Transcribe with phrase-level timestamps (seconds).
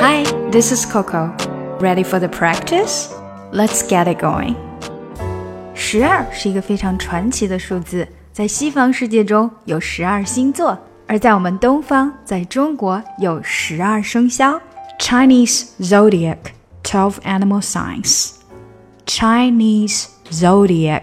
[0.00, 1.34] Hi, this is Coco.
[1.80, 3.08] Ready for the practice?
[3.52, 4.54] Let's get it going.
[5.74, 14.60] 十二是一个非常传奇的数字，在西方世界中有十二星座，而在我们东方，在中国有十二生肖。
[14.98, 16.38] Chinese zodiac,
[16.82, 18.30] twelve animal signs.
[19.04, 21.02] Chinese zodiac,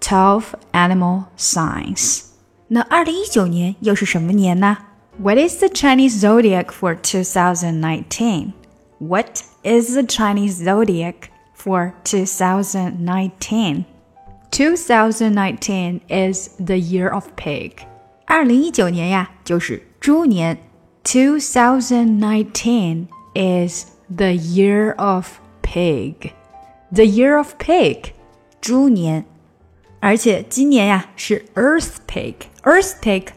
[0.00, 2.22] twelve animal signs.
[2.66, 4.78] 那二零一九年又是什么年呢
[5.18, 8.52] ？What is the Chinese zodiac for 2019?
[8.98, 13.84] What is the Chinese zodiac for 2019?
[14.50, 17.72] 2019 is the year of pig.
[18.26, 20.58] 二零一九年呀，就是猪年。
[21.04, 26.32] 2019 is the year of pig.
[26.92, 28.12] The year of pig，
[28.60, 29.24] 猪年。
[30.00, 33.28] 而且今年呀是 Earth Pig，Earth Pig，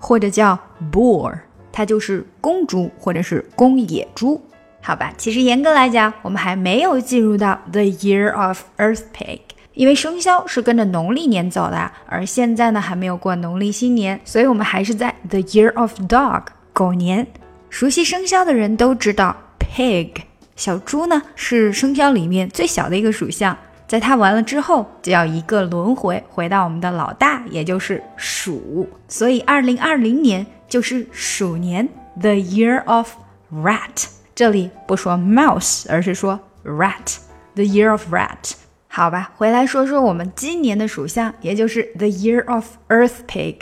[0.00, 0.58] 或者叫
[0.90, 1.38] Boar，
[1.70, 4.40] 它就是公猪或者是公野猪，
[4.80, 5.12] 好吧？
[5.16, 9.40] 其实严格来讲，我们还没有进入到 The Year of Earth Pig，
[9.74, 17.26] 因为生肖是跟着农历年走的，而现在呢还没有过农历新年，所以我们还是在 The Year of Dog，狗年。
[17.68, 20.10] 熟悉生肖的人都知道，Pig，
[20.56, 23.56] 小猪呢是生肖里面最小的一个属相。
[23.90, 28.88] 在它完了之后，就要一个轮回回到我们的老大，也就是鼠。
[29.08, 31.88] 所以，二零二零年就是鼠年
[32.20, 33.12] ，the year of
[33.52, 34.06] rat。
[34.32, 38.52] 这里不说 mouse，而是说 rat，the year of rat。
[38.86, 43.56] 好吧，回来说说我们今年的属相，也就是 the year of Earth Pig。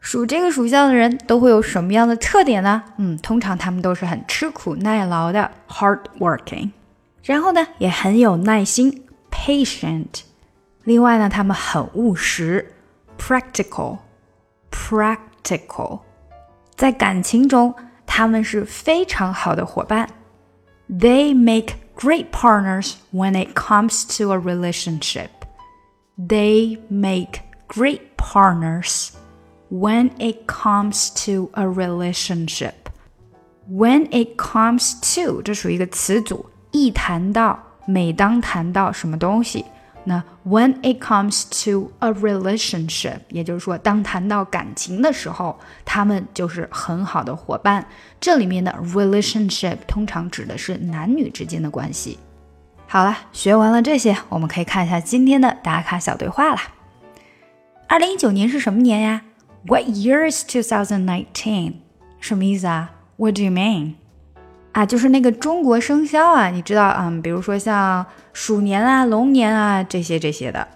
[0.00, 2.82] 属这个属相的人都会有什么样的特点呢？
[2.96, 6.70] 嗯，通常他们都是很吃苦耐劳的，hard working。
[7.22, 9.04] 然后呢，也很有耐心。
[9.31, 10.23] patient。
[10.83, 12.73] 另外呢，他们很务实，
[13.17, 16.01] practical，practical。
[16.75, 17.73] 在感情中，
[18.05, 20.09] 他们是非常好的伙伴。
[20.89, 25.29] They make great partners when it comes to a relationship.
[26.17, 29.11] They make great partners
[29.71, 32.73] when it comes to a relationship.
[33.67, 39.64] When it comes to 这属于一个词组，一谈到 每当谈到什么东西，
[40.04, 47.84] 那 when it comes to a relationship，也就是说，当谈到感情的时候，他们就是很好的伙伴。
[48.20, 52.18] 这里面的 relationship 通常指的是男女之间的关系。
[52.86, 56.60] 好了，学完了这些，我们可以看一下今天的打卡小对话了。
[57.86, 59.22] 二零一九年是什么年呀
[59.66, 61.74] ？What year is two thousand nineteen？
[62.20, 63.94] 什么意思啊？What do you mean？
[64.73, 70.67] 啊，就是那个中国生肖啊，你知道，嗯，比如说像鼠年啊、龙年啊这些这些的。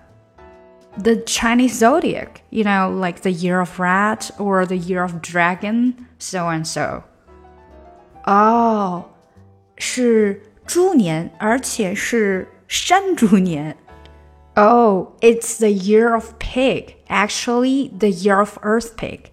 [1.01, 5.93] The Chinese zodiac, you know, like the year of rat or the year of dragon,
[6.17, 7.03] so and so.
[8.25, 9.05] 哦，
[9.77, 13.77] 是猪年，而且是山猪年。
[14.55, 16.95] Oh, it's the year of pig.
[17.07, 19.31] Actually, the year of earth pig.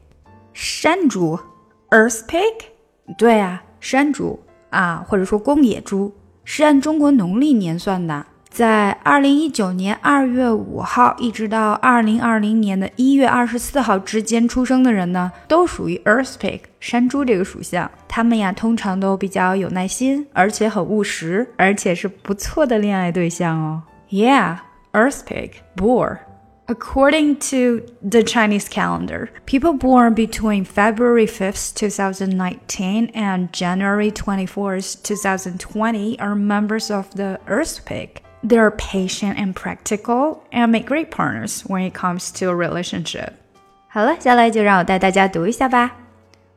[0.52, 1.40] 山猪，
[1.90, 2.66] earth pig？
[3.18, 4.40] 对啊，山猪。
[4.71, 6.11] 啊，或者说公野猪
[6.43, 17.89] 是按中国农历年算的，在二零一九年二月五号一直到二零二零年的一月二十四号之间出生的人呢，都属于 Earth Pig 山猪这个属相。
[18.07, 23.83] 他们呀，通常都比较有耐心，而且很务实，而且是不错的恋爱对象哦。
[24.09, 26.17] Yeah，Earth Pig Boar。
[26.70, 36.34] According to the Chinese calendar, people born between February 5th, 2019 and January 24th, 2020 are
[36.34, 38.20] members of the Earth Pig.
[38.42, 43.34] They are patient and practical and make great partners when it comes to a relationship.
[43.88, 45.92] 好了，接下来就让我带大家读一下吧。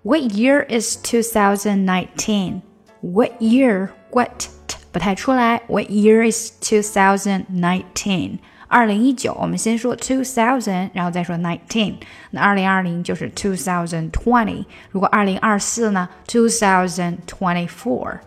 [0.02, 2.62] What year is 2019?
[3.02, 3.90] What year?
[4.12, 4.48] What
[4.92, 5.62] 不太出来。
[5.68, 8.40] What year is 2019?
[8.69, 11.95] 二零一九，我们先说 two thousand，然后再说 nineteen。
[12.31, 14.65] 那二零二零就是 two thousand twenty。
[14.91, 18.19] 如果二零二四呢，two thousand twenty four。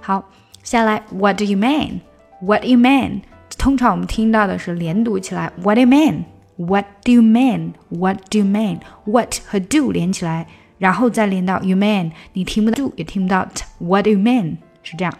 [0.00, 0.30] 好，
[0.62, 3.22] 下来 what do you mean？What do you mean？
[3.56, 10.46] 通常我们听到的是连读起来，What do you mean？What do you mean？What do you mean？What 和 do 连起来，
[10.78, 13.48] 然后再连到 you mean，你听不到 do 也听不到
[13.78, 14.56] What do you mean？
[14.82, 15.14] 是这样。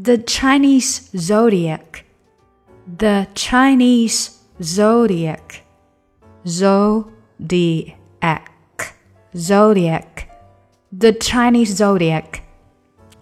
[0.00, 2.05] The Chinese zodiac。
[2.97, 5.63] the Chinese zodiac.
[6.47, 7.95] Zodiac.
[9.35, 10.27] Zodiac.
[10.91, 12.43] The Chinese zodiac.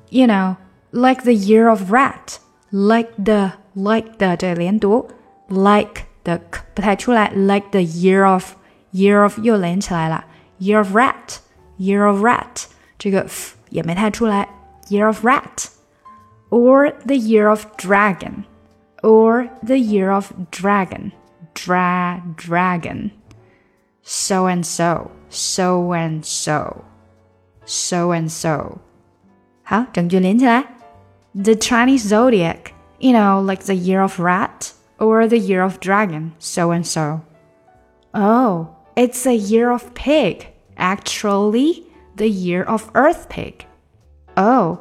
[0.10, 0.58] You know,
[0.92, 2.40] like the year of rat.
[2.72, 5.08] Like the like the 这连读，
[5.48, 6.40] like the
[6.76, 8.54] 不太出来，like the year of
[8.94, 10.26] year of 又连起来了，
[10.60, 12.66] year of rat，year of rat
[13.00, 14.48] 这个 f 也没太出来
[14.90, 15.70] year of rat,
[16.52, 18.44] or the year of dragon,
[19.04, 21.12] or the year of dragon,
[21.54, 23.12] dra dragon,
[24.02, 26.84] so and so, so and so,
[27.66, 28.80] so and so.
[29.64, 30.66] 好，整句连起来。
[31.36, 36.72] The Chinese zodiac, you know, like the year of rat or the year of dragon, so
[36.74, 37.22] and so.
[38.14, 40.48] Oh, it's the year of pig.
[40.76, 41.84] Actually,
[42.16, 43.66] the year of earth pig.
[44.36, 44.80] Oh,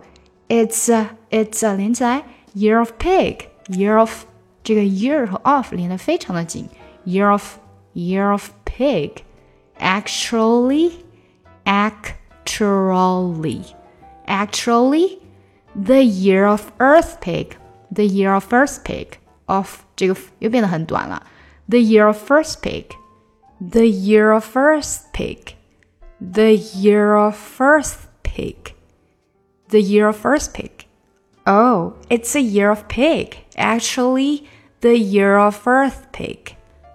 [0.49, 2.25] it's a it's a 连起来
[2.55, 4.25] year of pig year of
[4.63, 6.69] 这个 year 和 of 连得非常的紧
[7.07, 7.59] year of
[7.95, 9.23] year of pig
[9.79, 10.93] actually
[11.65, 13.75] actually
[14.27, 15.19] actually
[15.75, 17.57] the year of earth pig
[17.95, 21.27] the year of first pig of 这个又变得很短了
[21.69, 22.85] the year of first pig
[23.61, 25.55] the year of first pig
[26.21, 28.75] the year of first pig
[29.69, 30.82] the year of first pig.
[31.45, 33.37] Oh, it's a year of pig.
[33.57, 34.43] Actually,
[34.81, 36.55] the year of earth pig.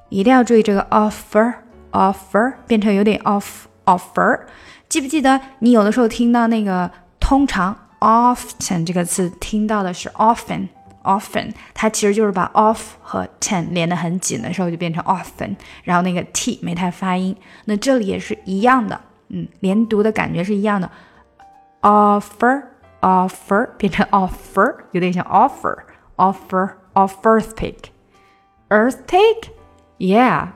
[0.10, 1.56] 一定要注意这个 offer
[1.92, 4.42] offer 变成有点 off offer。
[4.88, 10.68] 记不记得你有的时候听到那个通常 often 这个词听到的是 often
[11.04, 17.36] often，它其实就是把 off 和 ten 连得很紧的时候就变成 often，然后那个 t 没太发音。
[17.66, 20.90] 那这里也是一样的，嗯，连读的感觉是一样的。
[21.82, 22.62] offer
[23.01, 27.91] offer 变成 offer，有点像 offer，offer of earthquake。
[28.69, 29.51] Earthquake?
[29.99, 30.53] Yeah.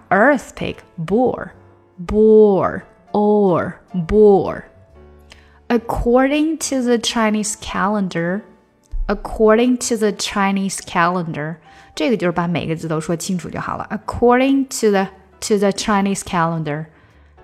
[0.98, 1.52] Boar,
[1.98, 4.64] boar, or boar.
[5.68, 8.42] According to the Chinese calendar,
[9.08, 11.56] according to the Chinese calendar，
[11.94, 13.88] 这个就是把每个字都说清楚就好了。
[13.90, 15.08] According to the
[15.40, 16.86] to the Chinese calendar,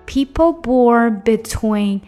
[0.05, 2.01] people born between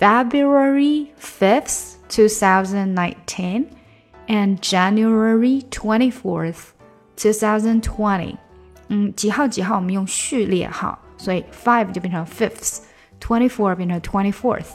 [0.00, 3.68] February 5th, 2019
[4.28, 6.72] and January 24th,
[7.18, 8.36] 2020。
[8.88, 12.78] 嗯，几号几号我们用序列号，所以 five 就变成 fifth,
[13.20, 14.68] four 变成 twenty fourth。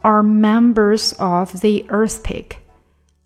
[0.00, 2.56] Are members of the earthquake?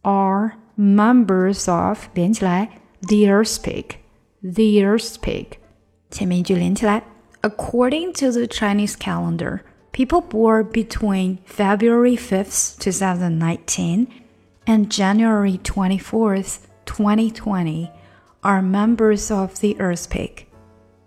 [0.02, 2.68] Are members of 连起来
[3.02, 3.98] the earthquake,
[4.42, 5.46] The Earth Pig
[6.10, 7.04] 前面一句连起来。
[7.42, 9.60] According to the Chinese calendar
[9.92, 14.22] people born between February 5th, 2019
[14.66, 17.90] and January 24th, 2020
[18.42, 20.46] are members of the Earth Pig.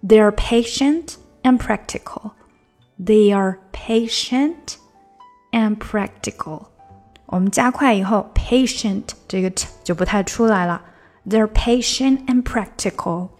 [0.03, 2.35] They are patient and practical.
[2.97, 4.77] They are patient
[5.51, 6.71] and practical.
[11.25, 13.37] They are patient and practical,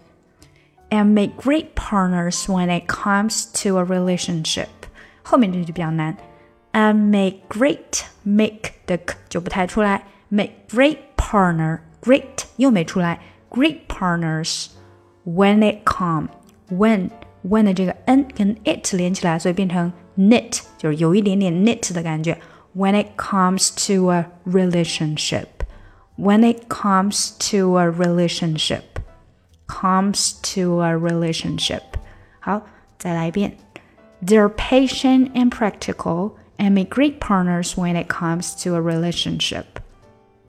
[0.90, 4.68] and make great partners when it comes to a relationship.
[5.25, 6.15] 后面这句比较难。
[6.73, 14.67] And make great make 的 k 就不太出来，make great partner great 又没出来，great partners
[15.25, 16.29] when it come
[16.69, 17.09] when
[17.43, 22.37] when 的这个 n 跟 it 连起来，所以变成 knit 就是有一点点 knit 的感觉。
[22.73, 25.47] When it comes to a relationship,
[26.17, 28.83] when it comes to a relationship,
[29.67, 31.81] comes to a relationship。
[32.39, 32.61] 好，
[32.97, 33.57] 再来一遍。
[34.25, 39.79] they're patient and practical and make great partners when it comes to a relationship.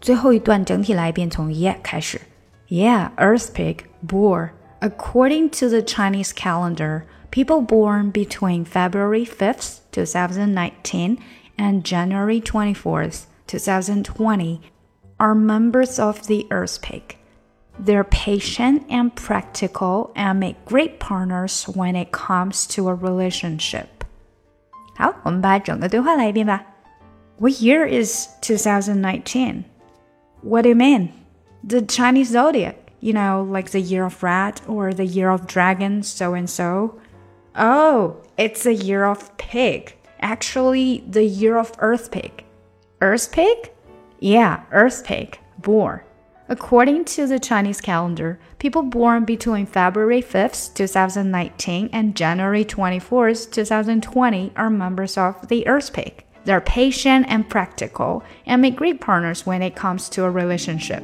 [0.00, 2.20] 最后一段整体来一遍，从 yeah 开始。
[2.68, 4.50] Yeah, Earth pig, boar.
[4.80, 11.18] According to the Chinese calendar, people born between February 5th, 2019
[11.56, 14.60] and January 24th, 2020
[15.18, 17.16] are members of the Earth pig.
[17.78, 23.86] They're patient and practical and make great partners when it comes to a relationship.
[24.96, 26.64] 好，我们把整个对话来一遍吧。
[27.38, 29.64] What year is 2019?
[30.42, 31.08] What do you mean?
[31.66, 36.02] The Chinese zodiac, you know, like the year of rat or the year of dragon,
[36.02, 36.98] so and so.
[37.56, 39.96] Oh, it's the year of pig.
[40.20, 42.44] Actually, the year of earth pig.
[43.00, 43.72] Earth pig?
[44.20, 45.38] Yeah, earth pig.
[45.58, 46.04] Boar.
[46.48, 54.52] According to the Chinese calendar, people born between February 5th, 2019 and January 24th, 2020
[54.56, 56.24] are members of the Earth Pig.
[56.44, 61.02] They're patient and practical and make great partners when it comes to a relationship.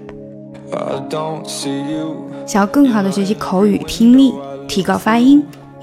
[2.47, 4.35] 想要更好的学习口语听力，
[4.69, 5.47] 提高发音。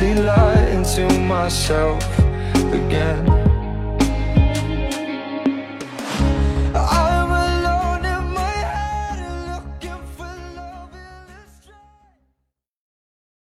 [0.00, 2.02] I'm lying to myself
[2.72, 3.47] again